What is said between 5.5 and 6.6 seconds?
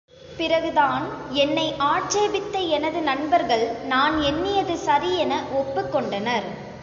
ஒப்புக்கொண் டனர்.